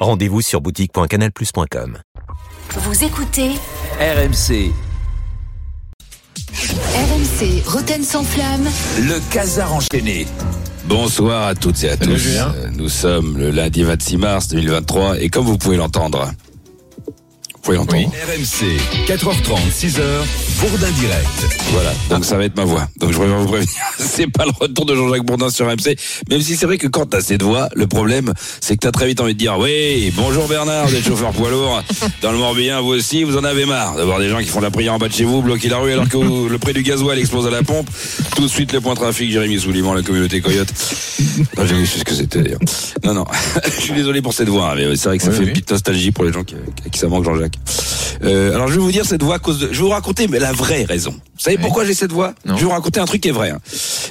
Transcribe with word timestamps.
Rendez-vous 0.00 0.40
sur 0.40 0.60
boutique.canalplus.com. 0.62 1.98
Vous 2.76 3.04
écoutez 3.04 3.50
RMC, 4.00 4.72
RMC 6.94 7.62
Roten 7.66 8.02
sans 8.02 8.24
flamme. 8.24 8.64
le 9.00 9.20
casar 9.30 9.74
enchaîné. 9.74 10.26
Bonsoir 10.86 11.48
à 11.48 11.54
toutes 11.54 11.84
et 11.84 11.90
à 11.90 11.96
tous. 11.96 12.28
Euh, 12.38 12.70
Nous 12.74 12.88
sommes 12.88 13.36
le 13.36 13.50
lundi 13.50 13.82
26 13.82 14.16
mars 14.16 14.48
2023 14.48 15.20
et 15.20 15.28
comme 15.28 15.44
vous 15.44 15.58
pouvez 15.58 15.76
l'entendre, 15.76 16.30
vous 17.06 17.60
pouvez 17.62 17.76
l'entendre. 17.76 18.08
RMC, 18.08 18.78
4h30, 19.06 19.70
6h, 19.70 20.00
Bourdin 20.60 20.90
direct. 20.90 21.26
Voilà, 21.72 21.90
donc 22.10 22.24
ça 22.24 22.36
va 22.36 22.44
être 22.44 22.56
ma 22.56 22.64
voix. 22.64 22.86
Donc 22.98 23.12
je 23.12 23.16
voudrais 23.16 23.34
vous 23.38 23.46
prévenir, 23.46 23.70
c'est 23.98 24.26
pas 24.26 24.44
le 24.44 24.50
retour 24.58 24.84
de 24.84 24.94
Jean-Jacques 24.94 25.24
Bourdin 25.24 25.48
sur 25.48 25.64
MC, 25.66 25.96
même 26.28 26.40
si 26.42 26.54
c'est 26.56 26.66
vrai 26.66 26.76
que 26.76 26.86
quand 26.86 27.06
t'as 27.06 27.22
cette 27.22 27.42
voix, 27.42 27.68
le 27.74 27.86
problème, 27.86 28.34
c'est 28.60 28.74
que 28.76 28.80
t'as 28.80 28.90
très 28.90 29.06
vite 29.06 29.20
envie 29.20 29.32
de 29.32 29.38
dire, 29.38 29.56
oui, 29.58 30.12
bonjour 30.16 30.48
Bernard, 30.48 30.86
vous 30.88 30.94
êtes 30.96 31.04
chauffeur 31.04 31.30
poids 31.32 31.50
lourd, 31.50 31.82
dans 32.22 32.32
le 32.32 32.38
Morbihan, 32.38 32.82
vous 32.82 32.90
aussi, 32.90 33.24
vous 33.24 33.38
en 33.38 33.44
avez 33.44 33.64
marre 33.64 33.96
d'avoir 33.96 34.18
des 34.18 34.28
gens 34.28 34.38
qui 34.40 34.46
font 34.48 34.60
la 34.60 34.70
prière 34.70 34.92
en 34.92 34.98
bas 34.98 35.08
de 35.08 35.14
chez 35.14 35.24
vous, 35.24 35.40
bloquer 35.40 35.68
la 35.70 35.78
rue 35.78 35.92
alors 35.92 36.08
que 36.08 36.18
vous- 36.18 36.48
le 36.48 36.58
prix 36.58 36.74
du 36.74 36.82
gasoil 36.82 37.18
explose 37.18 37.46
à 37.46 37.50
la 37.50 37.62
pompe. 37.62 37.88
Tout 38.36 38.42
de 38.42 38.48
suite, 38.48 38.72
le 38.72 38.80
point 38.82 38.94
trafic, 38.94 39.30
Jérémy 39.30 39.58
Souliman, 39.58 39.94
la 39.94 40.02
communauté 40.02 40.40
Coyote. 40.42 40.72
Non, 41.56 41.64
j'ai 41.66 41.74
vu 41.74 41.86
ce 41.86 42.04
que 42.04 42.14
c'était 42.14 42.42
d'ailleurs. 42.42 42.60
Non, 43.04 43.14
non, 43.14 43.24
je 43.64 43.80
suis 43.80 43.94
désolé 43.94 44.20
pour 44.20 44.34
cette 44.34 44.48
voix, 44.48 44.72
hein, 44.72 44.74
mais 44.76 44.96
c'est 44.96 45.08
vrai 45.08 45.16
que 45.16 45.24
ça 45.24 45.30
Oui, 45.30 45.36
fait 45.36 45.40
oui. 45.42 45.46
une 45.48 45.52
petite 45.54 45.70
nostalgie 45.70 46.10
pour 46.10 46.24
les 46.24 46.32
gens 46.32 46.44
qui, 46.44 46.54
à 46.54 46.88
qui 46.90 46.98
ça 46.98 47.08
manque 47.08 47.24
Jean-Jacques. 47.24 47.54
Euh, 48.24 48.54
alors 48.54 48.68
je 48.68 48.74
vais 48.74 48.80
vous 48.80 48.92
dire 48.92 49.06
cette 49.06 49.22
voix 49.22 49.36
à 49.36 49.38
cause 49.38 49.58
de... 49.60 49.68
Je 49.72 49.78
vais 49.78 49.84
vous 49.84 49.88
raconter 49.88 50.28
mais 50.28 50.38
la 50.38 50.49
vraie 50.52 50.84
raison. 50.84 51.20
Vous 51.40 51.44
savez 51.44 51.56
pourquoi 51.56 51.86
j'ai 51.86 51.94
cette 51.94 52.12
voix 52.12 52.34
Non. 52.44 52.54
Je 52.54 52.58
vais 52.60 52.64
vous 52.66 52.70
raconter 52.72 53.00
un 53.00 53.06
truc 53.06 53.22
qui 53.22 53.28
est 53.28 53.32
vrai. 53.32 53.48
hein. 53.48 53.58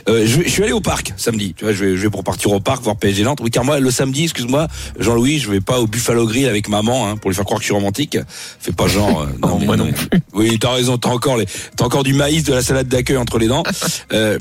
Euh, 0.10 0.26
je, 0.26 0.42
je 0.42 0.50
suis 0.50 0.64
allé 0.64 0.72
au 0.72 0.82
parc 0.82 1.14
samedi. 1.16 1.54
Tu 1.56 1.64
vois, 1.64 1.74
je 1.76 1.86
vais, 1.86 1.96
je 1.96 2.02
vais 2.02 2.10
pour 2.10 2.24
partir 2.24 2.52
au 2.52 2.60
parc 2.60 2.82
voir 2.82 2.96
PSG 2.96 3.22
Nantes. 3.24 3.38
Oui, 3.44 3.52
car 3.52 3.64
moi 3.64 3.80
le 3.80 3.92
samedi, 3.92 4.24
excuse-moi, 4.24 4.68
Jean-Louis, 4.98 5.38
je 5.38 5.52
vais 5.52 5.62
pas 5.62 5.80
au 5.80 5.86
Buffalo 5.86 6.26
Grill 6.26 6.48
avec 6.48 6.70
maman 6.70 7.08
hein, 7.08 7.18
pour 7.18 7.30
lui 7.30 7.36
faire 7.36 7.46
croire 7.46 7.60
que 7.60 7.64
je 7.64 7.68
suis 7.68 7.76
romantique. 7.76 8.18
Fais 8.60 8.72
pas 8.72 8.88
genre. 8.88 9.22
euh, 9.22 9.28
non, 9.48 9.60
mais 9.60 9.66
moi 9.68 9.78
non. 9.78 9.86
non 9.86 9.92
Oui, 10.34 10.58
t'as 10.60 10.72
raison. 10.72 10.98
T'as 10.98 11.10
encore 11.10 11.38
les, 11.38 11.46
t'as 11.78 11.86
encore 11.86 12.04
du 12.04 12.16
maïs, 12.16 12.44
de 12.46 12.54
la 12.54 12.64
salade 12.64 12.88
d'accueil 12.88 13.18
entre 13.18 13.38
les 13.38 13.48
dents. 13.48 13.64
Euh, 14.12 14.40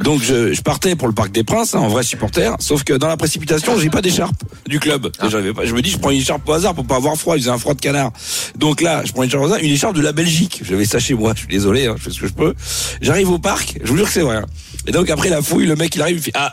donc 0.00 0.20
je, 0.22 0.52
je 0.52 0.60
partais 0.60 0.94
pour 0.94 1.08
le 1.08 1.14
Parc 1.14 1.32
des 1.32 1.42
Princes 1.42 1.74
hein, 1.74 1.78
en 1.78 1.88
vrai 1.88 2.02
supporter. 2.02 2.54
Sauf 2.58 2.84
que 2.84 2.92
dans 2.92 3.08
la 3.08 3.16
précipitation, 3.16 3.78
j'ai 3.78 3.88
pas 3.88 4.02
d'écharpe 4.02 4.34
du 4.66 4.78
club. 4.78 5.10
Ah. 5.18 5.28
J'avais 5.30 5.54
pas- 5.54 5.64
je 5.64 5.72
me 5.72 5.80
dis, 5.80 5.90
je 5.90 5.96
prends 5.98 6.10
une 6.10 6.18
écharpe 6.20 6.46
au 6.46 6.52
hasard 6.52 6.74
pour 6.74 6.84
pas 6.86 6.96
avoir 6.96 7.16
froid. 7.16 7.36
Il 7.36 7.40
faisait 7.40 7.50
un 7.50 7.56
froid 7.56 7.72
de 7.72 7.80
canard. 7.80 8.10
Donc 8.58 8.82
là, 8.82 9.02
je 9.06 9.12
prends 9.12 9.22
une 9.22 9.28
écharpe 9.30 9.42
au 9.44 9.46
hasard, 9.46 9.58
une 9.62 9.70
écharpe 9.72 9.96
de 9.96 10.02
la 10.02 10.12
Belgique. 10.12 10.60
J'avais 10.68 10.84
ça 10.84 10.98
chez 10.98 11.14
moi. 11.14 11.32
Je 11.34 11.40
suis 11.40 11.48
désolé, 11.48 11.86
hein, 11.86 11.94
je 11.96 12.02
fais 12.02 12.10
ce 12.10 12.20
que 12.20 12.25
je 12.26 12.32
peux. 12.32 12.54
J'arrive 13.00 13.30
au 13.30 13.38
parc. 13.38 13.78
Je 13.82 13.88
vous 13.88 13.96
jure 13.96 14.06
que 14.06 14.12
c'est 14.12 14.20
vrai. 14.20 14.36
hein. 14.36 14.46
Et 14.86 14.92
donc 14.92 15.10
après 15.10 15.28
la 15.28 15.42
fouille, 15.42 15.66
le 15.66 15.76
mec 15.76 15.94
il 15.96 16.02
arrive, 16.02 16.16
il 16.18 16.22
fait 16.22 16.32
ah, 16.34 16.52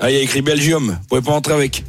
ah 0.00 0.10
il 0.10 0.16
y 0.16 0.18
a 0.18 0.22
écrit 0.22 0.42
Belgium. 0.42 0.88
Vous 1.00 1.06
pouvez 1.08 1.22
pas 1.22 1.32
entrer 1.32 1.54
avec. 1.54 1.84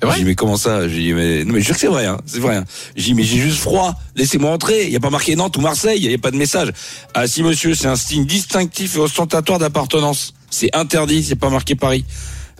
J'ai 0.00 0.18
dit 0.20 0.24
mais 0.24 0.34
comment 0.36 0.56
ça? 0.56 0.88
J'ai 0.88 0.98
dit 0.98 1.12
mais 1.12 1.44
non 1.44 1.54
mais 1.54 1.60
je 1.60 1.66
jure 1.66 1.74
que 1.74 1.80
c'est 1.80 1.88
vrai, 1.88 2.06
hein, 2.06 2.18
c'est 2.24 2.38
vrai. 2.38 2.56
Hein. 2.56 2.64
J'ai 2.94 3.06
dit 3.06 3.14
mais 3.14 3.24
j'ai 3.24 3.38
juste 3.38 3.58
froid, 3.58 3.94
laissez-moi 4.14 4.50
entrer. 4.50 4.84
Il 4.86 4.90
y 4.92 4.96
a 4.96 5.00
pas 5.00 5.10
marqué 5.10 5.34
Nantes 5.34 5.56
ou 5.56 5.60
Marseille, 5.60 5.98
il 6.00 6.08
y 6.10 6.14
a 6.14 6.18
pas 6.18 6.30
de 6.30 6.36
message. 6.36 6.72
Ah 7.14 7.26
si 7.26 7.42
monsieur, 7.42 7.74
c'est 7.74 7.88
un 7.88 7.96
signe 7.96 8.24
distinctif 8.24 8.94
et 8.96 9.00
ostentatoire 9.00 9.58
d'appartenance. 9.58 10.34
C'est 10.50 10.74
interdit, 10.74 11.24
c'est 11.24 11.34
pas 11.36 11.50
marqué 11.50 11.74
Paris. 11.74 12.04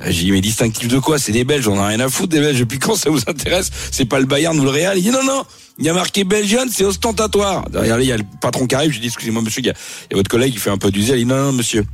Ah, 0.01 0.11
J'ai 0.11 0.25
dit 0.25 0.33
mais 0.33 0.41
distinctif 0.41 0.89
de 0.89 0.99
quoi? 0.99 1.19
C'est 1.19 1.33
des 1.33 1.45
Belges, 1.45 1.69
on 1.69 1.79
a 1.79 1.87
rien 1.87 2.01
à 2.01 2.09
foutre 2.09 2.29
des 2.31 2.41
Belges. 2.41 2.59
Depuis 2.59 2.79
quand 2.81 2.97
ça 2.97 3.09
vous 3.09 3.21
intéresse? 3.29 3.71
C'est 3.93 4.05
pas 4.05 4.19
le 4.19 4.27
Bayern 4.27 4.59
ou 4.59 4.65
le 4.65 4.71
Real? 4.71 4.99
Il 4.99 5.03
dit 5.05 5.11
non 5.11 5.23
non, 5.25 5.45
il 5.79 5.85
y 5.85 5.89
a 5.89 5.93
marqué 5.93 6.25
Belgian, 6.25 6.65
c'est 6.71 6.85
ostentatoire. 6.85 7.65
Lui, 7.73 7.81
il 8.05 8.07
y 8.09 8.13
a 8.13 8.17
le 8.17 8.25
patron 8.41 8.67
qui 8.67 8.75
arrive. 8.75 8.93
Je 8.93 9.01
dis 9.01 9.07
excusez-moi 9.07 9.43
monsieur, 9.43 9.61
il 9.63 9.67
y 9.67 9.71
a, 9.71 9.75
il 10.11 10.13
y 10.13 10.15
a 10.15 10.17
votre 10.17 10.29
collègue 10.31 10.53
qui 10.53 10.59
fait 10.59 10.71
un 10.71 10.79
peu 10.79 10.91
du 10.91 11.03
zèle. 11.03 11.19
Il 11.19 11.25
dit 11.25 11.31
non 11.31 11.37
non 11.37 11.53
monsieur, 11.53 11.85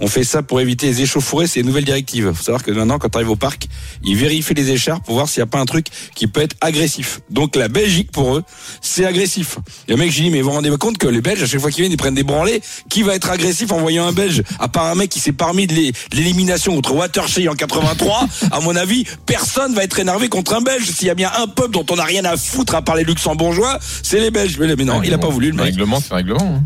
on 0.00 0.06
fait 0.06 0.24
ça 0.24 0.42
pour 0.42 0.60
éviter 0.60 0.86
les 0.86 1.02
échauffourées. 1.02 1.46
C'est 1.46 1.60
une 1.60 1.66
nouvelle 1.66 1.84
directive. 1.84 2.32
Faut 2.32 2.42
savoir 2.42 2.62
que 2.62 2.70
maintenant 2.70 2.98
quand 2.98 3.08
tu 3.08 3.24
au 3.24 3.36
parc, 3.36 3.68
ils 4.04 4.16
vérifient 4.16 4.54
les 4.54 4.70
écharpes 4.70 5.04
pour 5.04 5.14
voir 5.14 5.28
s'il 5.28 5.40
n'y 5.40 5.44
a 5.44 5.46
pas 5.46 5.58
un 5.58 5.64
truc 5.64 5.86
qui 6.14 6.26
peut 6.26 6.40
être 6.40 6.56
agressif. 6.60 7.20
Donc 7.30 7.56
la 7.56 7.68
Belgique 7.68 8.10
pour 8.12 8.36
eux, 8.36 8.44
c'est 8.80 9.04
agressif. 9.06 9.58
Le 9.88 9.96
mec, 9.96 10.10
j'ai 10.10 10.22
dit 10.24 10.30
mais 10.30 10.40
vous 10.40 10.48
vous 10.50 10.54
rendez 10.56 10.70
compte 10.78 10.98
que 10.98 11.06
les 11.08 11.20
Belges 11.20 11.42
à 11.42 11.46
chaque 11.46 11.60
fois 11.60 11.70
qu'ils 11.70 11.82
viennent, 11.82 11.92
ils 11.92 11.96
prennent 11.96 12.14
des 12.14 12.22
branlés. 12.24 12.62
Qui 12.88 13.02
va 13.02 13.14
être 13.14 13.30
agressif 13.30 13.72
en 13.72 13.78
voyant 13.78 14.06
un 14.06 14.12
Belge? 14.12 14.42
À 14.58 14.68
part 14.68 14.86
un 14.86 14.94
mec 14.94 15.10
qui 15.10 15.20
s'est 15.20 15.32
parmi 15.32 15.66
de 15.66 15.74
l'é- 15.74 15.92
de 15.92 16.16
l'élimination 16.16 16.74
contre 16.74 16.94
Watershey 16.94 17.48
en 17.48 17.54
83, 17.54 18.26
à 18.50 18.60
mon 18.60 18.76
avis, 18.76 19.04
personne 19.26 19.74
va 19.74 19.82
être 19.84 19.98
énervé 19.98 20.28
contre 20.28 20.54
un 20.54 20.60
Belge. 20.60 20.84
S'il 20.90 21.06
y 21.08 21.10
a 21.10 21.14
bien 21.14 21.30
un 21.38 21.46
peuple 21.46 21.70
dont 21.72 21.86
on 21.90 21.96
n'a 21.96 22.04
rien 22.04 22.24
à 22.24 22.36
foutre 22.36 22.74
à 22.74 22.82
part 22.82 22.96
les 22.96 23.04
luxembourgeois, 23.32 23.78
c'est 24.02 24.20
les 24.20 24.30
Belges. 24.30 24.58
Mais 24.58 24.84
non, 24.84 25.02
il 25.02 25.12
a 25.12 25.18
pas 25.18 25.28
voulu 25.28 25.50
le 25.50 25.56
mec. 25.56 25.66
règlement, 25.66 26.00
c'est 26.00 26.10
le 26.10 26.16
règlement. 26.16 26.56
hein. 26.56 26.62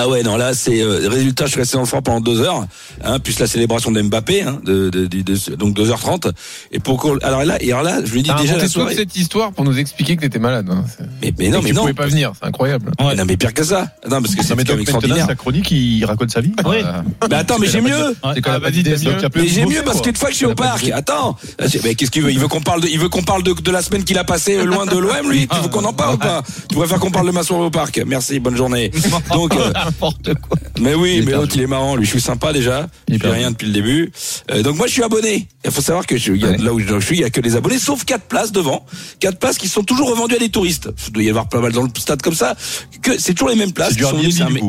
Ah 0.00 0.08
ouais, 0.08 0.22
non, 0.22 0.36
là, 0.36 0.54
c'est 0.54 0.80
euh, 0.80 1.08
résultat, 1.08 1.46
je 1.46 1.50
suis 1.50 1.58
resté 1.60 1.74
dans 1.76 1.80
le 1.82 1.86
froid 1.88 2.00
pendant 2.02 2.20
deux 2.20 2.40
heures, 2.40 2.64
hein, 3.04 3.18
plus 3.18 3.40
la 3.40 3.48
célébration 3.48 3.90
de 3.90 4.00
Mbappé, 4.00 4.42
hein, 4.42 4.60
de, 4.64 4.90
de, 4.90 5.06
de- 5.06 5.22
de- 5.22 5.54
donc 5.56 5.74
2h30. 5.76 6.30
Et 6.70 6.78
pour 6.78 6.98
qu'on- 6.98 7.18
alors 7.18 7.44
là, 7.44 7.56
et 7.60 7.72
alors 7.72 7.82
là, 7.82 7.98
je 8.04 8.12
lui 8.12 8.22
dis 8.22 8.30
déjà 8.38 8.54
la 8.54 8.60
toute 8.62 8.70
soirée. 8.70 8.94
cette 8.94 9.16
histoire 9.16 9.50
pour 9.52 9.64
nous 9.64 9.76
expliquer 9.76 10.14
que 10.14 10.20
t'étais 10.20 10.38
malade. 10.38 10.68
hein. 10.70 10.84
Mais, 11.20 11.34
mais 11.36 11.48
non, 11.48 11.60
mais 11.62 11.70
tu 11.70 11.74
non. 11.74 11.80
pouvais 11.80 11.94
pas 11.94 12.06
venir, 12.06 12.30
c'est 12.40 12.46
incroyable. 12.46 12.92
Mais 13.00 13.16
Non, 13.16 13.24
mais 13.26 13.36
pire 13.36 13.52
que 13.52 13.64
ça. 13.64 13.88
Non, 14.08 14.22
parce 14.22 14.36
que 14.36 14.44
c'est 14.44 14.54
mais 14.54 14.62
extraordinaire. 14.62 15.26
sa 15.26 15.34
chronique, 15.34 15.68
il 15.72 16.04
raconte 16.04 16.30
sa 16.30 16.42
vie. 16.42 16.52
Oui. 16.64 16.76
Euh, 16.84 17.02
Mais 17.28 17.34
attends, 17.34 17.58
mais 17.58 17.66
j'ai 17.66 17.80
mieux. 17.80 18.14
C'est 18.34 18.40
quand 18.40 18.52
Ah, 18.54 18.60
même. 18.60 18.72
Tu 18.72 19.30
plus 19.30 19.42
Mais 19.42 19.48
j'ai 19.48 19.66
mieux 19.66 19.82
parce 19.84 20.00
qu'une 20.00 20.14
fois 20.14 20.28
que 20.28 20.32
je 20.34 20.38
suis 20.38 20.46
au 20.46 20.54
parc, 20.54 20.88
attends. 20.90 21.36
Mais 21.82 21.96
qu'est-ce 21.96 22.12
qu'il 22.12 22.22
veut? 22.22 22.30
Il 22.30 22.38
veut 22.38 22.46
qu'on 22.48 22.60
parle 22.60 22.82
de, 22.82 22.86
il 22.88 23.00
veut 23.00 23.08
qu'on 23.08 23.22
parle 23.24 23.42
de, 23.42 23.52
de 23.52 23.70
la 23.72 23.82
semaine 23.82 24.04
qu'il 24.04 24.16
a 24.18 24.22
passée 24.24 24.62
loin 24.64 24.86
de 24.86 24.96
l'OM, 24.96 25.28
lui? 25.28 25.48
Tu 25.48 25.58
veux 25.60 25.68
qu'on 25.68 25.84
en 25.84 25.92
parle 25.92 26.14
ou 26.14 26.18
pas? 26.18 26.44
Tu 26.68 26.76
préfères 26.76 27.00
qu'on 27.00 27.10
parle 27.10 27.26
de 27.26 27.32
ma 27.32 27.42
soirée 27.42 27.64
au 27.64 27.70
parc? 27.70 28.00
Merci, 28.06 28.38
bonne 28.38 28.56
journée. 28.56 28.92
Donc, 29.32 29.54
euh, 29.56 29.72
N'importe 29.88 30.34
quoi. 30.34 30.58
Mais 30.80 30.94
oui, 30.94 31.14
Il 31.16 31.22
est 31.22 31.26
mais 31.26 31.32
l'autre 31.32 31.52
il 31.56 31.62
est 31.62 31.66
marrant, 31.66 31.96
lui 31.96 32.04
je 32.04 32.10
suis 32.10 32.20
sympa 32.20 32.52
déjà, 32.52 32.88
Il 33.08 33.14
je 33.14 33.20
fais 33.20 33.30
rien 33.30 33.50
depuis 33.50 33.66
le 33.66 33.72
début. 33.72 34.12
Euh, 34.50 34.62
donc 34.62 34.76
moi 34.76 34.86
je 34.86 34.92
suis 34.92 35.02
abonné. 35.02 35.48
Il 35.64 35.70
faut 35.70 35.80
savoir 35.80 36.06
que 36.06 36.16
je, 36.16 36.32
il 36.32 36.40
y 36.42 36.44
a- 36.44 36.56
là 36.56 36.72
où 36.72 36.78
je 36.80 37.00
suis, 37.00 37.16
il 37.16 37.20
y 37.20 37.24
a 37.24 37.30
que 37.30 37.40
les 37.40 37.56
abonnés, 37.56 37.78
sauf 37.78 38.04
quatre 38.04 38.24
places 38.24 38.52
devant, 38.52 38.84
quatre 39.20 39.38
places 39.38 39.58
qui 39.58 39.68
sont 39.68 39.82
toujours 39.82 40.10
revendues 40.10 40.36
à 40.36 40.38
des 40.38 40.50
touristes. 40.50 40.90
Il 41.06 41.12
doit 41.12 41.22
y 41.22 41.28
avoir 41.30 41.48
pas 41.48 41.60
mal 41.60 41.72
dans 41.72 41.82
le 41.82 41.90
stade 41.98 42.22
comme 42.22 42.34
ça. 42.34 42.54
Que 43.02 43.18
c'est 43.18 43.34
toujours 43.34 43.48
les 43.50 43.56
mêmes 43.56 43.72
places. 43.72 43.94
C'est 43.94 43.96
du 43.96 44.60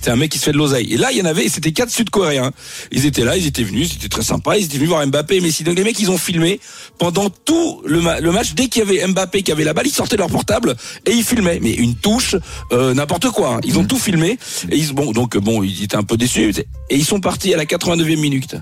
c'est 0.00 0.10
un 0.10 0.16
mec- 0.16 0.30
qui 0.30 0.38
se 0.38 0.44
fait 0.44 0.52
de 0.52 0.56
l'oseille. 0.58 0.92
Et 0.92 0.96
là, 0.96 1.10
il 1.12 1.18
y 1.18 1.22
en 1.22 1.24
avait, 1.24 1.44
et 1.44 1.48
c'était 1.48 1.72
quatre 1.72 1.90
Sud-Coréens. 1.90 2.52
Ils 2.92 3.06
étaient 3.06 3.24
là, 3.24 3.36
ils 3.36 3.46
étaient 3.46 3.62
venus, 3.62 3.92
c'était 3.92 4.08
très 4.08 4.22
sympa. 4.22 4.56
Ils 4.58 4.64
étaient 4.64 4.76
venus 4.76 4.90
voir 4.90 5.06
Mbappé 5.06 5.36
et 5.36 5.40
Messi. 5.40 5.64
Donc 5.64 5.76
les 5.76 5.84
mecs, 5.84 5.98
ils 6.00 6.10
ont 6.10 6.18
filmé 6.18 6.60
pendant 6.98 7.30
tout 7.30 7.80
le, 7.84 8.00
ma- 8.00 8.20
le 8.20 8.30
match. 8.32 8.54
Dès 8.54 8.68
qu'il 8.68 8.80
y 8.80 8.86
avait 8.86 9.06
Mbappé 9.06 9.42
qui 9.42 9.52
avait 9.52 9.64
la 9.64 9.72
balle, 9.74 9.86
ils 9.86 9.92
sortaient 9.92 10.16
leur 10.16 10.28
portable 10.28 10.76
et 11.06 11.12
ils 11.12 11.24
filmaient. 11.24 11.58
Mais 11.62 11.72
une 11.72 11.94
touche, 11.94 12.36
euh, 12.72 12.94
n'importe 12.94 13.30
quoi. 13.30 13.54
hein. 13.56 13.60
Ils 13.64 13.78
ont 13.78 13.84
tout 13.84 13.98
filmé. 13.98 14.38
Et 14.70 14.76
ils, 14.76 14.92
bon, 14.92 15.12
donc 15.12 15.36
bon, 15.38 15.62
ils 15.62 15.82
étaient 15.84 15.96
un 15.96 16.02
peu 16.04 16.16
déçus. 16.16 16.52
Et 16.90 16.96
ils 16.96 17.04
sont 17.04 17.20
partis 17.20 17.54
à 17.54 17.56
la 17.56 17.64
89e 17.64 18.16
minute. 18.20 18.56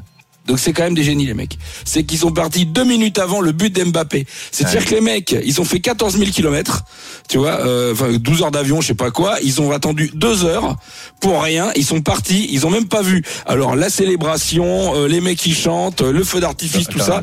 Donc 0.46 0.58
c'est 0.58 0.72
quand 0.72 0.84
même 0.84 0.94
des 0.94 1.02
génies 1.02 1.26
les 1.26 1.34
mecs. 1.34 1.58
C'est 1.84 2.04
qu'ils 2.04 2.18
sont 2.18 2.32
partis 2.32 2.66
deux 2.66 2.84
minutes 2.84 3.18
avant 3.18 3.40
le 3.40 3.52
but 3.52 3.74
d'Mbappé. 3.74 4.26
C'est-à-dire 4.52 4.84
que 4.84 4.94
les 4.94 5.00
mecs, 5.00 5.34
ils 5.44 5.60
ont 5.60 5.64
fait 5.64 5.80
14 5.80 6.16
000 6.18 6.30
kilomètres, 6.30 6.84
tu 7.28 7.38
vois, 7.38 7.60
euh, 7.66 7.92
enfin 7.92 8.12
12 8.12 8.42
heures 8.42 8.50
d'avion, 8.50 8.80
je 8.80 8.88
sais 8.88 8.94
pas 8.94 9.10
quoi. 9.10 9.36
Ils 9.42 9.60
ont 9.60 9.72
attendu 9.72 10.10
deux 10.14 10.44
heures 10.44 10.76
pour 11.20 11.42
rien. 11.42 11.70
Ils 11.76 11.84
sont 11.84 12.00
partis, 12.00 12.48
ils 12.50 12.66
ont 12.66 12.70
même 12.70 12.86
pas 12.86 13.02
vu. 13.02 13.22
Alors 13.46 13.74
la 13.76 13.90
célébration, 13.90 14.94
euh, 14.94 15.08
les 15.08 15.20
mecs 15.20 15.38
qui 15.38 15.54
chantent, 15.54 16.02
euh, 16.02 16.12
le 16.12 16.24
feu 16.24 16.40
d'artifice, 16.40 16.86
tout 16.88 16.98
ça, 16.98 17.22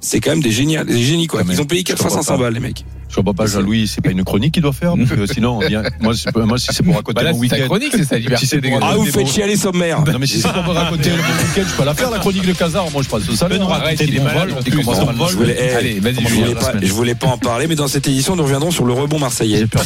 c'est 0.00 0.20
quand 0.20 0.30
même 0.30 0.42
des 0.42 0.50
génies, 0.50 0.76
des 0.84 1.02
génies 1.02 1.26
quoi. 1.26 1.44
Mais 1.44 1.54
Ils 1.54 1.60
ont 1.60 1.66
payé 1.66 1.84
4 1.84 1.98
fois 1.98 2.08
je 2.08 2.14
comprends 2.14 2.22
500 2.22 2.36
pas. 2.36 2.42
balles 2.44 2.54
les 2.54 2.60
mecs. 2.60 2.84
Je 3.10 3.20
vois 3.20 3.34
pas, 3.34 3.46
Jean-Louis, 3.46 3.88
c'est 3.88 4.00
pas 4.00 4.10
une 4.10 4.24
chronique 4.24 4.54
qu'il 4.54 4.62
doit 4.62 4.72
faire, 4.72 4.94
parce 4.96 5.10
que 5.10 5.26
sinon, 5.26 5.58
on 5.58 5.70
moi, 6.02 6.14
moi, 6.46 6.58
si 6.58 6.68
c'est 6.72 6.82
pour 6.82 6.94
raconter 6.94 7.24
Bah 7.24 7.32
mon 7.32 7.38
week-end. 7.38 7.66
chronique, 7.66 7.92
c'est 7.92 8.04
sa 8.04 8.18
liberté. 8.18 8.60
Ah 8.80 8.94
vous 8.96 9.06
faites 9.06 9.26
chialer 9.26 9.56
sommaire. 9.56 10.04
Non, 10.04 10.18
mais 10.18 10.26
si 10.26 10.40
c'est 10.40 10.52
pour 10.52 10.62
me 10.62 10.70
raconter 10.70 11.10
mon 11.10 11.16
week-end, 11.16 11.68
je 11.68 11.76
peux 11.76 11.84
la 11.84 11.94
faire, 11.94 12.10
la 12.10 12.18
chronique 12.18 12.46
de 12.46 12.52
Casar. 12.52 12.90
Moi, 12.90 13.02
je 13.02 13.08
passe 13.08 13.28
au 13.28 13.34
salon. 13.34 13.56
Benoît, 13.56 13.76
arrête, 13.76 14.00
il 14.00 14.16
est 14.16 14.20
malade, 14.20 14.50
tu 14.64 14.72
on. 14.86 15.26
Je 15.26 15.36
voulais, 15.36 15.74
Allez, 15.74 16.00
vas-y, 16.00 16.14
je 16.14 16.20
Julien, 16.20 16.34
voulais 16.42 16.54
la 16.54 16.60
pas, 16.60 16.66
semaine. 16.68 16.84
je 16.84 16.92
voulais 16.92 17.14
pas 17.14 17.26
en 17.26 17.38
parler, 17.38 17.66
mais 17.66 17.74
dans 17.74 17.88
cette 17.88 18.06
édition, 18.06 18.36
nous 18.36 18.44
reviendrons 18.44 18.70
sur 18.70 18.84
le 18.84 18.92
rebond 18.92 19.18
marseillais. 19.18 19.58
J'ai 19.58 19.66
peur 19.66 19.84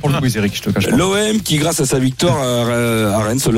pour 0.00 0.10
le, 0.10 0.20
quiz, 0.20 0.36
Eric, 0.36 0.56
je 0.56 0.62
te 0.62 0.70
cache. 0.70 0.88
L'OM 0.88 1.40
qui, 1.42 1.58
grâce 1.58 1.80
à 1.80 1.86
sa 1.86 1.98
victoire 1.98 2.36
à, 2.38 3.22
Rennes, 3.22 3.38
se, 3.38 3.50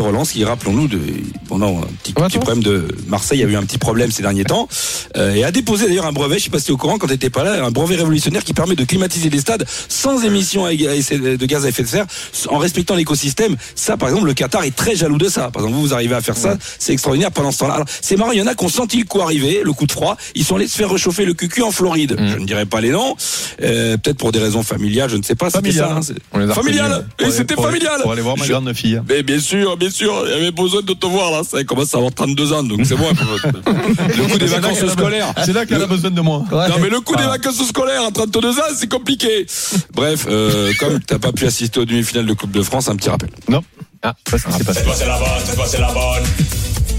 relance. 0.00 0.32
Qui, 0.32 0.44
rappelons-nous, 0.44 0.88
de, 0.88 1.00
pendant 1.48 1.78
un 1.78 1.86
petit, 2.02 2.12
problème 2.12 2.62
de 2.62 2.88
Marseille, 3.08 3.38
il 3.38 3.42
y 3.42 3.44
a 3.44 3.48
eu 3.48 3.56
un 3.56 3.62
petit 3.62 3.78
problème 3.78 4.10
ces 4.10 4.22
derniers 4.22 4.44
temps, 4.44 4.68
euh, 5.16 5.34
et 5.34 5.44
a 5.44 5.50
déposé 5.50 5.86
d'ailleurs 5.86 6.06
un 6.06 6.12
brevet. 6.12 6.38
Je 6.38 6.44
sais 6.44 6.50
pas 6.50 6.58
si 6.58 6.66
tu 6.66 6.70
es 6.70 6.74
au 6.74 6.78
courant 6.78 6.98
quand 6.98 7.08
t'étais 7.08 7.30
pas 7.30 7.44
là, 7.44 7.64
un 7.64 7.70
brevet 7.70 7.96
révolutionnaire 7.96 8.42
qui 8.42 8.53
qui 8.54 8.60
permet 8.60 8.76
de 8.76 8.84
climatiser 8.84 9.30
les 9.30 9.40
stades 9.40 9.66
sans 9.88 10.24
émission 10.24 10.64
à 10.64 10.72
effet- 10.72 11.18
de 11.18 11.46
gaz 11.46 11.64
à 11.64 11.68
effet 11.68 11.82
de 11.82 11.88
serre, 11.88 12.06
en 12.48 12.58
respectant 12.58 12.94
l'écosystème. 12.94 13.56
Ça, 13.74 13.96
par 13.96 14.08
exemple, 14.08 14.26
le 14.28 14.34
Qatar 14.34 14.62
est 14.62 14.74
très 14.74 14.94
jaloux 14.94 15.18
de 15.18 15.28
ça. 15.28 15.50
Par 15.50 15.62
exemple, 15.62 15.74
vous, 15.74 15.88
vous 15.88 15.94
arrivez 15.94 16.14
à 16.14 16.20
faire 16.20 16.36
ça, 16.36 16.56
c'est 16.78 16.92
extraordinaire 16.92 17.32
pendant 17.32 17.50
ce 17.50 17.58
temps-là. 17.58 17.74
Alors, 17.74 17.86
c'est 18.00 18.16
marrant, 18.16 18.30
il 18.32 18.38
y 18.38 18.42
en 18.42 18.46
a 18.46 18.54
qui 18.54 18.64
ont 18.64 18.68
senti 18.68 18.98
le 18.98 19.04
coup 19.06 19.20
arriver, 19.20 19.62
le 19.64 19.72
coup 19.72 19.86
de 19.86 19.92
froid. 19.92 20.16
Ils 20.36 20.44
sont 20.44 20.54
allés 20.56 20.68
se 20.68 20.76
faire 20.76 20.90
réchauffer 20.90 21.24
le 21.24 21.34
cucu 21.34 21.62
en 21.62 21.72
Floride. 21.72 22.16
Je 22.18 22.36
ne 22.38 22.46
dirais 22.46 22.66
pas 22.66 22.80
les 22.80 22.90
noms, 22.90 23.16
euh, 23.62 23.96
peut-être 23.96 24.18
pour 24.18 24.30
des 24.30 24.38
raisons 24.38 24.62
familiales, 24.62 25.10
je 25.10 25.16
ne 25.16 25.22
sais 25.22 25.34
pas. 25.34 25.50
Familial, 25.50 25.88
ça, 25.88 25.94
hein. 25.96 26.00
c'est- 26.02 26.14
On 26.32 26.38
les 26.38 26.48
a 26.50 26.54
Familial. 26.54 27.06
Et 27.18 27.30
c'était 27.30 27.54
familial. 27.56 28.00
Pour 28.02 28.12
aller 28.12 28.22
voir 28.22 28.36
ma 28.38 28.44
Je- 28.44 28.52
grande 28.52 28.72
fille. 28.74 29.00
mais 29.08 29.22
bien 29.24 29.40
sûr, 29.40 29.76
bien 29.76 29.90
sûr, 29.90 30.12
il 30.26 30.30
y 30.30 30.34
avait 30.34 30.50
besoin 30.52 30.82
de 30.82 30.92
te 30.92 31.06
voir 31.06 31.32
là. 31.32 31.42
Ça 31.48 31.64
commence 31.64 31.92
à 31.94 31.98
avoir 31.98 32.12
32 32.14 32.52
ans, 32.52 32.62
donc 32.62 32.80
c'est 32.84 32.94
bon. 32.96 33.08
le 33.54 34.28
coup 34.32 34.38
des 34.38 34.46
vacances 34.46 34.86
scolaires. 34.92 35.32
C'est 35.44 35.52
là 35.52 35.66
qu'elle 35.66 35.82
a 35.82 35.86
besoin 35.86 36.10
de 36.10 36.20
moi. 36.20 36.44
Non 36.52 36.76
mais 36.80 36.88
le 36.88 37.00
coup 37.00 37.16
des 37.16 37.24
vacances 37.24 37.62
scolaires 37.66 38.02
à 38.06 38.10
32 38.10 38.43
c'est 38.76 38.88
compliqué. 38.88 39.46
Bref, 39.92 40.26
euh, 40.28 40.72
comme 40.78 41.00
t'as 41.00 41.18
pas 41.18 41.32
pu 41.32 41.46
assister 41.46 41.80
aux 41.80 41.84
demi-finales 41.84 42.26
de 42.26 42.32
Coupe 42.34 42.52
de 42.52 42.62
France, 42.62 42.88
un 42.88 42.96
petit 42.96 43.08
rappel. 43.08 43.30
Non. 43.48 43.62
Ah, 44.02 44.14
ça, 44.30 44.36
c'est 44.38 44.64
passé. 44.64 44.80
Cette 44.80 44.84
fois 44.84 44.94
c'est 44.96 45.06
la 45.06 45.18
bonne, 45.18 45.28
cette 45.44 45.54
fois 45.54 45.66
c'est 45.66 45.80
la 45.80 45.92
bonne. 45.92 46.22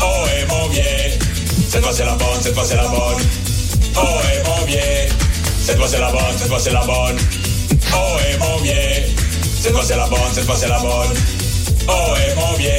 Oh 0.02 0.26
et 0.26 0.46
mon 0.48 0.68
vieux. 0.70 0.82
Cette 1.70 1.84
fois 1.84 1.94
c'est 1.94 2.06
la 2.06 2.16
bonne, 2.16 2.42
cette 2.42 2.54
fois 2.54 2.64
c'est 2.66 2.76
la 2.76 2.88
bonne. 2.88 3.22
Oh 3.96 4.00
et 4.00 4.48
mon 4.48 4.66
vieux. 4.66 4.80
Cette 5.64 5.78
fois 5.78 5.88
c'est 5.88 6.00
la 6.00 6.12
bonne, 6.12 6.38
cette 6.38 6.48
fois 6.48 6.60
c'est 6.60 6.72
la 6.72 6.86
bonne. 6.86 7.18
Oh 7.94 8.18
et 8.28 8.38
mon 8.38 8.58
vieux. 8.58 8.74
Cette 9.62 9.72
fois 9.74 9.84
c'est 9.86 9.98
la 9.98 10.08
bonne, 10.08 10.20
cette 10.34 10.46
fois 10.46 10.56
c'est 10.60 10.68
la 10.68 10.80
bonne. 10.80 11.18
Oh 11.88 12.14
et 12.16 12.36
mon 12.36 12.54
vieux. 12.58 12.72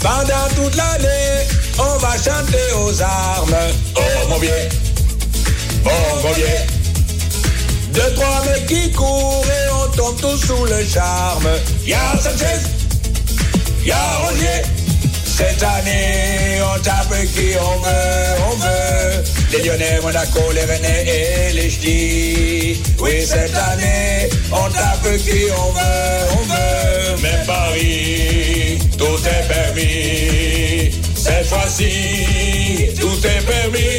Pendant 0.00 0.48
toute 0.54 0.76
l'année, 0.76 1.46
on 1.78 1.98
va 1.98 2.12
chanter 2.16 2.72
aux 2.84 3.02
armes. 3.02 3.56
Oh 3.96 4.28
mon 4.28 4.38
vieux. 4.38 4.50
Oh 5.84 5.90
mon 6.22 6.32
vieux. 6.32 6.71
Deux, 7.92 8.14
trois 8.14 8.42
mecs 8.46 8.66
qui 8.66 8.90
courent 8.92 9.44
et 9.46 9.70
on 9.72 9.96
tombe 9.96 10.20
tous 10.20 10.46
sous 10.46 10.64
le 10.64 10.84
charme. 10.84 11.48
Y'a 11.86 11.98
Sanchez, 12.22 12.60
y'a 13.84 13.96
Roger. 14.24 14.62
Cette 15.24 15.62
année, 15.62 16.60
on 16.62 16.78
tape 16.80 17.14
qui 17.34 17.56
on 17.58 17.78
veut, 17.80 18.42
on 18.50 18.56
veut. 18.56 19.24
Les 19.50 19.62
Lyonnais, 19.62 19.98
Monaco, 20.02 20.40
les 20.54 20.64
Rennais 20.64 21.04
et 21.06 21.52
les 21.52 21.70
Ch'tis. 21.70 22.82
Oui, 22.98 23.26
cette 23.26 23.54
année, 23.54 24.28
on 24.52 24.70
tape 24.70 25.16
qui 25.24 25.46
on 25.56 25.72
veut, 25.72 26.26
on 26.36 26.42
veut. 26.52 27.22
Même 27.22 27.46
Paris, 27.46 28.78
tout 28.96 29.18
est 29.26 29.48
permis. 29.48 30.90
Cette 31.14 31.46
fois-ci, 31.46 32.94
tout 33.00 33.26
est 33.26 33.44
permis. 33.46 33.91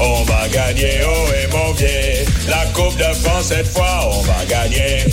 On 0.00 0.22
va 0.24 0.48
gagner, 0.48 1.00
oh 1.04 1.26
et 1.32 1.46
mon 1.52 1.72
vieux. 1.72 2.24
La 2.48 2.64
Coupe 2.74 2.96
de 2.96 3.14
France, 3.14 3.46
cette 3.46 3.68
fois, 3.68 4.10
on 4.10 4.22
va 4.22 4.44
gagner. 4.48 5.04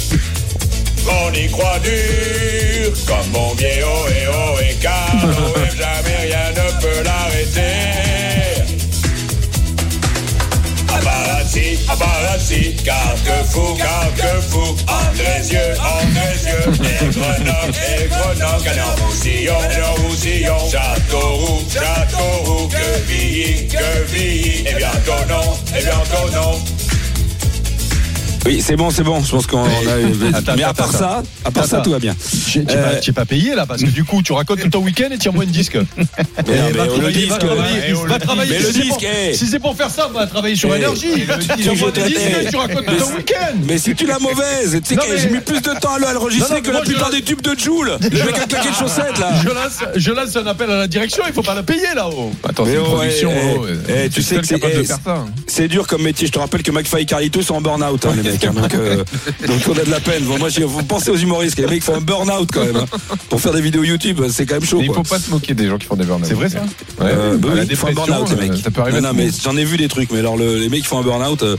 On 1.08 1.34
y 1.34 1.48
croit 1.50 1.80
dur, 1.80 2.94
comme 3.06 3.32
mon 3.32 3.54
vieux, 3.54 3.68
oh 3.86 4.08
et 4.10 4.28
oh 4.28 4.60
et 4.62 4.76
car, 4.76 5.12
jamais 5.78 6.18
rien 6.22 6.50
ne 6.52 6.82
peut 6.82 7.04
l'arrêter. 7.04 8.04
Paparazzi, 10.88 11.78
paparazzi, 11.88 12.76
garde 12.84 13.46
fou, 13.50 13.76
garde 13.76 14.03
fou, 15.14 15.22
Andrézieux, 15.22 15.60
Andrézieux, 15.80 16.74
et 16.84 17.10
Grenoble, 17.10 17.74
et 18.00 18.08
Grenoble, 18.08 18.64
gagnant 18.64 18.96
Roussillon, 19.06 19.54
gagnant 19.70 19.94
Roussillon, 20.08 20.58
Châteauroux, 20.70 21.64
Châteauroux, 21.70 22.68
Quevilly, 22.70 23.68
Quevilly, 23.68 24.68
et 24.68 24.76
bientôt 24.76 25.26
non, 25.30 25.58
et 25.78 25.84
bientôt 25.84 26.30
non. 26.34 26.83
Oui, 28.46 28.62
c'est 28.62 28.76
bon, 28.76 28.90
c'est 28.90 29.04
bon. 29.04 29.22
Je 29.24 29.32
pense 29.32 29.48
qu'on 29.48 29.64
a. 29.64 29.68
Attends, 30.34 30.54
mais 30.58 30.64
à 30.64 30.70
attends, 30.70 30.84
part 30.84 30.92
ça, 30.92 31.24
à 31.46 31.52
part 31.52 31.66
ça, 31.66 31.80
tout 31.82 31.92
va 31.92 32.00
bien. 32.00 32.16
Tu 32.52 32.60
n'es 32.60 32.66
Euh, 32.76 33.00
pas, 33.16 33.26
payé 33.26 33.56
là 33.56 33.66
parce 33.66 33.82
que 33.82 33.90
du 33.90 34.04
coup 34.04 34.22
tu 34.22 34.34
racontes 34.34 34.60
tout 34.62 34.70
ton 34.70 34.80
week-end 34.82 35.10
et 35.12 35.18
tu 35.18 35.30
moins 35.30 35.46
de 35.46 35.50
disque. 35.52 35.78
Mais, 35.98 36.04
mais 36.48 36.72
va 36.72 36.86
le 36.86 37.12
disque, 37.12 37.30
va 37.30 38.20
travailler, 38.20 38.56
eh, 38.58 38.60
le 38.60 38.66
Si 38.68 38.74
c'est 38.74 38.82
disque, 38.82 38.90
pour-. 38.90 39.36
Si 39.36 39.48
c'est 39.48 39.60
pour 39.60 39.76
faire 39.78 39.90
ça, 39.90 40.08
va 40.14 40.28
travailler 40.28 40.56
sur 40.56 40.74
Eh, 40.74 40.78
énergie. 40.78 41.08
Tu 41.26 41.70
as 41.70 41.74
je 41.74 41.80
moins 41.80 41.90
de 41.92 41.96
te- 42.02 42.08
disque 42.08 42.20
eh, 42.42 42.48
et 42.48 42.50
tu 42.50 42.56
racontes 42.58 42.86
tout 42.86 42.96
ton 42.96 43.16
week-end. 43.16 43.56
Mais 43.68 43.78
si 43.78 43.96
tu 43.96 44.06
la 44.06 44.20
mauvaise, 44.20 44.82
tu 44.86 44.96
sais 44.96 45.02
j'ai 45.18 45.30
mis 45.30 45.40
plus 45.40 45.62
de 45.62 45.72
temps 45.80 45.94
à 45.96 46.14
l'enregistrer 46.14 46.62
que 46.62 46.72
la 46.72 46.80
je 46.84 46.90
plupart 46.92 47.12
des 47.12 47.22
tubes 47.22 47.42
de 47.42 47.58
Joule. 47.58 47.98
Le 48.02 48.10
mec 48.26 48.38
a 48.38 48.46
claqué 48.46 48.70
de 48.70 48.76
chaussettes 48.76 49.20
là. 49.20 49.32
Je 49.42 49.50
lance, 49.50 49.80
je 49.96 50.40
un 50.40 50.48
appel 50.48 50.70
à 50.70 50.78
la 50.78 50.88
direction, 50.88 51.24
il 51.28 51.34
faut 51.34 51.44
pas 51.44 51.56
la 51.56 51.64
payer 51.64 51.94
là-haut. 51.96 52.32
Attends, 52.48 52.66
c'est 52.66 52.76
une 52.76 52.84
production. 52.84 53.32
eh, 53.88 54.04
oh, 54.06 54.10
tu 54.14 54.22
sais 54.22 54.36
que 54.38 54.46
c'est- 54.48 54.92
hein. 55.08 55.26
C'est 55.48 55.68
dur 55.68 55.88
comme 55.88 56.02
métier. 56.04 56.28
Je 56.28 56.32
te 56.32 56.40
rappelle 56.40 56.64
que 56.64 56.72
McFly 56.72 57.04
et 57.04 57.06
Carlito 57.06 57.42
sont 57.42 57.56
en 57.56 57.62
burn-out, 57.62 58.06
hein, 58.06 58.14
mecs. 58.34 58.44
hein. 58.46 58.54
donc, 58.54 58.74
euh, 58.74 59.04
donc 59.48 59.62
on 59.70 59.74
a 59.80 59.84
de 59.86 59.92
la 59.92 60.00
peine. 60.00 60.24
Bon, 60.24 60.38
moi, 60.38 60.50
vous 60.66 60.84
pensez 60.84 61.10
aux 61.10 61.16
humoristes. 61.18 61.58
Les 61.58 61.68
mecs 61.68 61.84
font 61.84 61.96
un 61.96 62.02
burn-out 62.02 62.50
quand 62.52 62.66
même. 62.66 62.76
hein. 62.78 62.86
Pour 63.30 63.40
faire 63.42 63.54
des 63.54 63.62
vidéos 63.62 63.84
YouTube, 63.84 64.22
c'est 64.30 64.46
quand 64.46 64.56
même 64.56 64.66
chaud. 64.66 64.78
Mais 64.80 64.86
il 64.86 64.88
quoi. 64.88 64.98
faut 64.98 65.04
pas 65.04 65.20
se 65.20 65.30
moquer 65.30 65.54
des 65.54 65.68
gens 65.68 65.78
qui 65.78 65.86
font 65.88 65.96
des 65.96 66.06
burn-out. 66.06 66.26
C'est 66.28 66.34
vrai, 66.34 66.50
ça 66.50 66.62
Ouais. 66.62 66.66
Euh, 67.12 67.38
bah 67.38 67.50
À 67.50 67.52
oui, 67.54 67.58
la 67.60 67.64
ils 67.66 67.76
font 67.76 67.88
un 67.88 67.94
burn-out, 67.94 68.30
les 68.30 68.36
euh, 68.36 68.50
mecs. 68.50 68.62
Ça 68.64 68.72
peut 68.72 68.82
arriver. 68.82 69.02
Non, 69.02 69.10
non, 69.10 69.14
mais 69.16 69.30
j'en 69.44 69.56
ai 69.58 69.64
vu 69.66 69.78
des 69.78 69.88
trucs. 69.88 70.12
Mais 70.12 70.20
alors, 70.20 70.38
le- 70.38 70.58
les 70.58 70.70
mecs 70.70 70.82
qui 70.82 70.88
font 70.88 71.00
un 71.00 71.04
burn-out. 71.04 71.44
euh, 71.44 71.58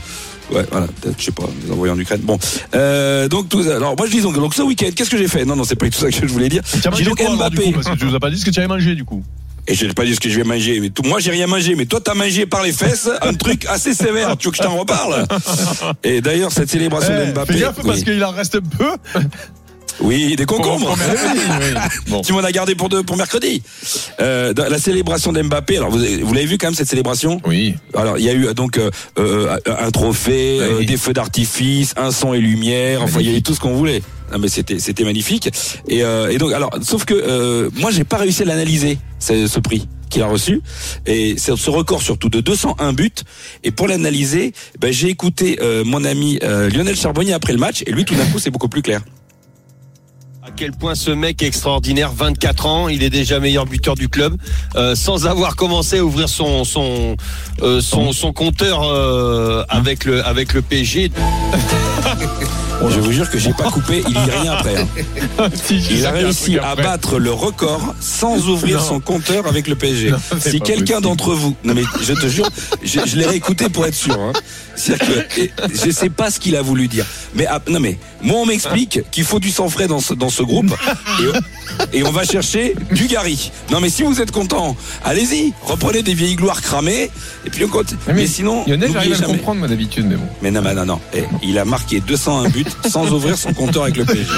Ouais, 0.51 0.63
voilà, 0.71 0.85
peut-être, 1.01 1.15
je 1.17 1.25
sais 1.25 1.31
pas, 1.31 1.49
les 1.65 1.71
envoyés 1.71 1.91
en 1.91 1.97
Ukraine. 1.97 2.21
Bon, 2.21 2.37
euh, 2.75 3.27
donc, 3.27 3.49
tout, 3.49 3.61
alors, 3.61 3.95
moi, 3.97 4.05
je 4.05 4.11
dis 4.11 4.21
donc, 4.21 4.35
donc 4.35 4.53
ce 4.53 4.61
week-end, 4.61 4.89
qu'est-ce 4.95 5.09
que 5.09 5.17
j'ai 5.17 5.27
fait? 5.27 5.43
Non, 5.43 5.55
non, 5.55 5.63
c'est 5.63 5.75
pas 5.75 5.89
tout 5.89 5.97
ça 5.97 6.11
que 6.11 6.27
je 6.27 6.31
voulais 6.31 6.49
dire. 6.49 6.61
J'ai 6.95 7.03
donc 7.03 7.17
quoi, 7.17 7.35
Mbappé. 7.35 7.63
coup, 7.63 7.71
parce 7.71 7.87
que 7.89 7.95
tu 7.99 8.05
nous 8.05 8.13
as 8.13 8.19
pas 8.19 8.29
dit 8.29 8.37
ce 8.37 8.45
que 8.45 8.51
tu 8.51 8.59
avais 8.59 8.67
mangé 8.67 8.93
du 8.93 9.03
coup. 9.03 9.23
Et 9.67 9.73
je 9.73 9.85
n'ai 9.87 9.93
pas 9.93 10.05
dit 10.05 10.13
ce 10.15 10.19
que 10.19 10.29
je 10.29 10.37
vais 10.37 10.43
manger. 10.43 10.79
Mais 10.79 10.89
tout, 10.89 11.01
moi, 11.03 11.19
j'ai 11.19 11.31
rien 11.31 11.47
mangé. 11.47 11.75
Mais 11.75 11.85
toi, 11.85 11.99
t'as 12.03 12.13
mangé 12.13 12.45
par 12.45 12.61
les 12.63 12.71
fesses 12.71 13.09
un 13.21 13.33
truc 13.33 13.65
assez 13.65 13.93
sévère. 13.93 14.37
Tu 14.37 14.47
veux 14.47 14.51
que 14.51 14.57
je 14.57 14.61
t'en 14.63 14.75
reparle? 14.77 15.25
Et 16.03 16.21
d'ailleurs, 16.21 16.51
cette 16.51 16.69
célébration 16.69 17.13
Eh, 17.19 17.27
de 17.27 17.31
Mbappé. 17.31 17.53
Fais 17.53 17.59
gaffe 17.59 17.81
parce 17.83 18.03
qu'il 18.03 18.23
en 18.23 18.31
reste 18.31 18.59
peu. 18.59 18.91
Oui, 20.01 20.35
des 20.35 20.45
concombres. 20.45 20.95
Bon. 22.07 22.21
Tu 22.21 22.33
m'en 22.33 22.39
as 22.39 22.51
gardé 22.51 22.75
pour 22.75 22.89
deux, 22.89 23.03
pour 23.03 23.17
mercredi. 23.17 23.61
Euh, 24.19 24.53
la 24.55 24.77
célébration 24.77 25.31
d'Mbappé. 25.31 25.77
Alors, 25.77 25.89
vous, 25.89 25.99
vous 25.99 26.33
l'avez 26.33 26.45
vu 26.45 26.57
quand 26.57 26.67
même 26.67 26.75
cette 26.75 26.87
célébration 26.87 27.41
Oui. 27.45 27.75
Alors, 27.95 28.17
il 28.17 28.23
y 28.23 28.29
a 28.29 28.33
eu 28.33 28.53
donc 28.53 28.77
euh, 28.77 28.91
euh, 29.17 29.57
un 29.65 29.91
trophée, 29.91 30.59
euh, 30.61 30.83
des 30.83 30.97
feux 30.97 31.13
d'artifice, 31.13 31.93
un 31.97 32.11
son 32.11 32.33
et 32.33 32.39
lumière. 32.39 33.01
Enfin, 33.01 33.19
il 33.21 33.29
y 33.29 33.33
a 33.33 33.37
eu 33.37 33.41
tout 33.41 33.53
ce 33.55 33.59
qu'on 33.59 33.73
voulait. 33.73 34.01
Non, 34.31 34.39
mais 34.39 34.47
c'était 34.47 34.79
c'était 34.79 35.03
magnifique. 35.03 35.49
Et, 35.87 36.03
euh, 36.03 36.29
et 36.31 36.37
donc, 36.37 36.51
alors, 36.53 36.71
sauf 36.81 37.05
que 37.05 37.13
euh, 37.13 37.69
moi, 37.75 37.91
j'ai 37.91 38.03
pas 38.03 38.17
réussi 38.17 38.41
à 38.43 38.45
l'analyser 38.45 38.97
ce, 39.19 39.47
ce 39.47 39.59
prix 39.59 39.87
qu'il 40.09 40.21
a 40.21 40.27
reçu 40.27 40.61
et 41.07 41.33
c'est 41.37 41.55
ce 41.55 41.69
record 41.71 42.01
surtout 42.01 42.29
de 42.29 42.39
201 42.39 42.93
buts 42.93 43.11
et 43.63 43.71
pour 43.71 43.87
l'analyser 43.87 44.53
ben, 44.79 44.93
j'ai 44.93 45.09
écouté 45.09 45.57
euh, 45.61 45.83
mon 45.83 46.05
ami 46.05 46.37
euh, 46.43 46.69
Lionel 46.69 46.95
Charbonnier 46.95 47.33
après 47.33 47.53
le 47.53 47.59
match 47.59 47.81
et 47.87 47.91
lui 47.91 48.05
tout 48.05 48.13
d'un 48.13 48.25
coup 48.27 48.37
c'est 48.37 48.51
beaucoup 48.51 48.69
plus 48.69 48.83
clair 48.83 49.01
quel 50.55 50.71
point 50.71 50.95
ce 50.95 51.11
mec 51.11 51.41
est 51.41 51.47
extraordinaire, 51.47 52.11
24 52.11 52.65
ans, 52.65 52.87
il 52.87 53.03
est 53.03 53.09
déjà 53.09 53.39
meilleur 53.39 53.65
buteur 53.65 53.95
du 53.95 54.09
club, 54.09 54.37
euh, 54.75 54.95
sans 54.95 55.27
avoir 55.27 55.55
commencé 55.55 55.99
à 55.99 56.05
ouvrir 56.05 56.29
son 56.29 56.63
son 56.63 57.17
euh, 57.61 57.81
son, 57.81 58.33
compteur 58.33 58.83
euh, 58.83 59.63
avec 59.69 60.05
le 60.05 60.25
avec 60.25 60.53
le 60.53 60.61
PSG. 60.61 61.11
Je 62.89 62.99
vous 62.99 63.11
jure 63.11 63.29
que 63.29 63.37
j'ai 63.37 63.53
pas 63.53 63.69
coupé 63.71 64.03
il 64.07 64.13
y 64.13 64.17
a 64.17 64.41
rien 64.41 64.51
après 64.53 64.75
hein. 64.77 65.49
J'ai 65.69 65.95
Il 65.95 66.05
a 66.05 66.11
réussi 66.11 66.57
à 66.59 66.75
battre 66.75 67.19
le 67.19 67.31
record 67.31 67.95
sans 67.99 68.47
ouvrir 68.47 68.79
Non. 68.79 68.83
son 68.85 68.99
compteur 68.99 69.47
avec 69.47 69.67
le 69.67 69.75
PSG. 69.75 70.11
Non, 70.11 70.17
si 70.39 70.59
quelqu'un 70.61 71.01
d'entre 71.01 71.33
vous, 71.33 71.55
non 71.63 71.73
mais 71.73 71.83
je 72.01 72.13
te 72.13 72.27
jure, 72.27 72.49
je, 72.83 72.99
je 73.05 73.15
l'ai 73.17 73.25
réécouté 73.25 73.69
pour 73.69 73.85
être 73.85 73.95
sûr. 73.95 74.19
Hein. 74.19 74.33
C'est-à-dire 74.75 75.27
que 75.27 75.41
je 75.73 75.91
sais 75.91 76.09
pas 76.09 76.29
ce 76.29 76.39
qu'il 76.39 76.55
a 76.55 76.61
voulu 76.61 76.87
dire. 76.87 77.05
Mais 77.33 77.45
ah, 77.47 77.61
non 77.67 77.79
mais 77.79 77.97
moi 78.21 78.39
on 78.39 78.45
m'explique 78.45 78.99
qu'il 79.11 79.23
faut 79.23 79.39
du 79.39 79.51
sang 79.51 79.69
frais 79.69 79.87
dans 79.87 79.99
ce, 79.99 80.13
dans 80.13 80.29
ce 80.29 80.43
groupe 80.43 80.73
et, 81.19 81.25
et 81.93 82.03
on 82.03 82.11
va 82.11 82.23
chercher 82.23 82.75
du 82.91 83.07
Gary. 83.07 83.51
Non 83.71 83.79
mais 83.79 83.89
si 83.89 84.03
vous 84.03 84.21
êtes 84.21 84.31
content, 84.31 84.75
allez-y, 85.03 85.53
reprenez 85.63 86.03
des 86.03 86.13
vieilles 86.13 86.35
gloires 86.35 86.61
cramées 86.61 87.09
et 87.45 87.49
puis 87.49 87.63
on 87.65 87.67
continue. 87.67 87.99
Mais, 88.07 88.13
Mais, 88.13 88.27
sinon, 88.27 88.63
Lionel, 88.67 88.91
j'arrive 88.91 89.11
à 89.13 89.15
le 89.15 89.21
jamais. 89.21 89.37
comprendre, 89.37 89.59
moi, 89.59 89.67
d'habitude, 89.67 90.05
mais 90.07 90.15
bon. 90.15 90.27
Mais 90.41 90.51
non, 90.51 90.61
mais 90.61 90.73
non, 90.73 90.85
non. 90.85 90.99
Eh, 91.13 91.23
il 91.43 91.57
a 91.59 91.65
marqué 91.65 91.99
201 91.99 92.49
buts 92.49 92.65
sans 92.89 93.11
ouvrir 93.11 93.37
son 93.37 93.53
compteur 93.53 93.83
avec 93.83 93.97
le 93.97 94.05
PSG. 94.05 94.31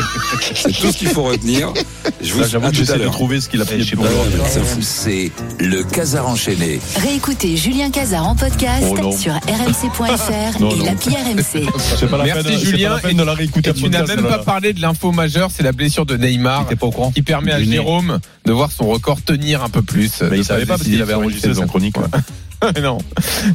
C'est 0.56 0.72
tout 0.74 0.92
ce 0.92 0.98
qu'il 0.98 1.10
faut 1.10 1.24
retenir. 1.24 1.74
Je 2.22 2.34
vous 2.34 2.42
Là, 2.42 2.48
J'avoue 2.48 2.66
à 2.68 2.72
que 2.72 2.76
tout 2.76 2.82
à 2.82 2.86
j'essaie 2.86 3.00
de 3.00 3.06
trouver 3.10 3.42
ce 3.42 3.50
qu'il 3.50 3.62
a 3.62 3.66
pas, 3.66 3.74
l'heure. 3.76 4.26
mais 4.36 4.82
c'est 4.82 5.32
le 5.60 5.84
Casar 5.84 6.28
enchaîné. 6.28 6.80
Réécoutez 6.98 7.56
Julien 7.58 7.90
Cazard 7.92 8.28
en 8.28 8.36
podcast 8.36 8.86
Oh 9.04 9.12
sur 9.18 9.34
rmc.fr 9.34 10.62
et 10.82 10.86
l'appli 10.86 11.16
RMC. 11.16 12.08
Pas 12.10 12.18
la 12.18 12.24
Merci, 12.24 12.44
peine, 12.44 12.58
c'est 12.58 12.64
pas 12.66 12.70
Julien. 12.72 12.90
la 12.90 13.00
peine 13.00 13.18
de 13.18 13.24
la 13.24 13.34
réécouter 13.34 13.70
Et 13.70 13.74
tu 13.74 13.90
n'as 13.90 14.04
même 14.06 14.24
pas 14.28 14.40
parlé 14.40 14.74
de 14.74 14.82
l'info 14.82 15.12
majeure, 15.12 15.50
c'est 15.56 15.64
la 15.64 15.72
blessure 15.72 16.06
de 16.06 16.16
Neymar. 16.18 16.68
T'es 16.68 16.76
pas 16.76 16.88
au 16.88 16.92
courant 16.92 17.12
Qui 17.18 17.24
permet 17.24 17.52
à. 17.52 17.64
Jérôme 17.64 18.20
de 18.46 18.52
voir 18.52 18.72
son 18.72 18.88
record 18.88 19.24
tenir 19.24 19.64
un 19.64 19.70
peu 19.70 19.82
plus. 19.82 20.22
Mais 20.22 20.30
de 20.30 20.36
il 20.36 20.46
savait 20.46 20.68
pas 20.68 20.78
parce 20.78 20.84
qu'il 20.88 21.02
avait 21.02 21.16
enregistré 21.16 21.50
saison. 21.50 21.62
sa 21.64 21.68
chronique. 21.68 21.96
non, 22.84 23.00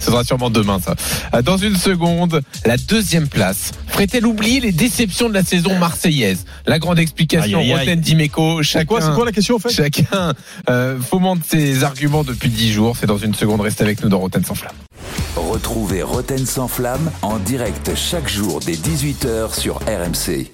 ce 0.01 0.07
sera 0.07 0.25
sûrement 0.25 0.51
demain 0.51 0.81
ça. 0.85 0.97
Euh, 1.33 1.43
Dans 1.43 1.59
une 1.59 1.77
seconde, 1.77 2.43
la 2.67 2.77
deuxième 2.77 3.29
place. 3.29 3.71
Ferait-elle 3.87 4.27
oublier 4.27 4.59
les 4.59 4.73
déceptions 4.73 5.29
de 5.29 5.35
la 5.35 5.45
saison 5.45 5.79
marseillaise? 5.79 6.45
La 6.67 6.81
grande 6.81 6.99
explication. 6.99 7.63
Roten 7.63 8.01
Dimeco, 8.01 8.65
C'est 8.65 8.85
quoi, 8.85 8.99
chacun, 8.99 9.11
c'est 9.11 9.15
quoi 9.15 9.27
la 9.27 9.33
question 9.33 9.55
en 9.55 9.59
fait? 9.61 9.71
chacun 9.71 10.35
euh, 10.69 10.99
fomente 10.99 11.43
ses 11.49 11.85
arguments 11.85 12.25
depuis 12.25 12.49
dix 12.49 12.73
jours. 12.73 12.97
C'est 12.99 13.07
dans 13.07 13.19
une 13.19 13.35
seconde, 13.35 13.61
reste 13.61 13.81
avec 13.81 14.03
nous 14.03 14.09
dans 14.09 14.19
Roten 14.19 14.45
sans 14.45 14.57
flamme. 14.57 14.75
Retrouvez 15.37 16.03
Roten 16.03 16.45
sans 16.47 16.67
flamme 16.67 17.13
en 17.23 17.39
direct 17.39 17.93
chaque 17.95 18.29
jour 18.29 18.59
dès 18.59 18.75
18h 18.75 19.57
sur 19.57 19.77
RMC. 19.87 20.51